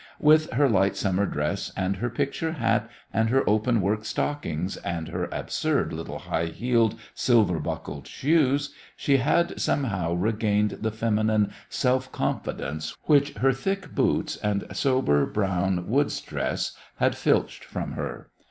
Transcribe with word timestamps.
With 0.19 0.49
her 0.53 0.67
light 0.67 0.95
summer 0.97 1.27
dress 1.27 1.71
and 1.77 1.97
her 1.97 2.09
picture 2.09 2.53
hat 2.53 2.89
and 3.13 3.29
her 3.29 3.47
open 3.47 3.81
work 3.81 4.03
stockings 4.03 4.75
and 4.77 5.09
her 5.09 5.29
absurd 5.31 5.93
little 5.93 6.17
high 6.17 6.47
heeled, 6.47 6.95
silver 7.13 7.59
buckled 7.59 8.07
shoes 8.07 8.73
she 8.95 9.17
had 9.17 9.61
somehow 9.61 10.15
regained 10.15 10.79
the 10.81 10.89
feminine 10.89 11.51
self 11.69 12.11
confidence 12.11 12.97
which 13.03 13.33
her 13.35 13.53
thick 13.53 13.93
boots 13.93 14.37
and 14.37 14.65
sober 14.73 15.27
brown 15.27 15.87
woods 15.87 16.19
dress 16.19 16.71
had 16.95 17.13
filched 17.15 17.63
from 17.63 17.91
her. 17.91 18.31